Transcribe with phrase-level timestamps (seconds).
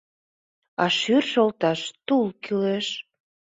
[0.83, 2.87] А шӱр шолташ тул кӱлеш.